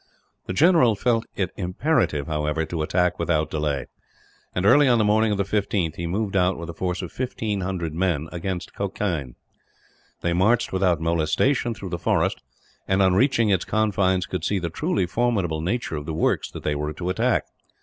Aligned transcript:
The 0.47 0.53
general 0.53 0.95
felt 0.95 1.27
it 1.35 1.51
imperative, 1.55 2.25
however, 2.25 2.65
to 2.65 2.81
attack 2.81 3.19
without 3.19 3.51
delay 3.51 3.85
and, 4.55 4.65
early 4.65 4.87
on 4.87 4.97
the 4.97 5.03
morning 5.03 5.31
of 5.31 5.37
the 5.37 5.43
15th, 5.43 5.95
he 5.95 6.07
moved 6.07 6.35
out 6.35 6.57
with 6.57 6.71
a 6.71 6.73
force 6.73 7.03
of 7.03 7.13
1500 7.15 7.93
men 7.93 8.27
against 8.31 8.73
Kokein. 8.73 9.35
They 10.21 10.33
marched 10.33 10.73
without 10.73 10.99
molestation 11.01 11.75
through 11.75 11.89
the 11.91 11.99
forest 11.99 12.41
and, 12.87 12.99
on 13.03 13.13
reaching 13.13 13.49
its 13.49 13.63
confines, 13.63 14.25
could 14.25 14.43
see 14.43 14.57
the 14.57 14.71
truly 14.71 15.05
formidable 15.05 15.61
nature 15.61 15.97
of 15.97 16.07
the 16.07 16.15
works 16.15 16.49
that 16.49 16.63
they 16.63 16.73
were 16.73 16.93
to 16.93 17.09
attack. 17.09 17.45